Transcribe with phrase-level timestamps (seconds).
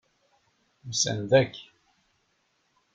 [0.87, 1.55] Usan-d akk.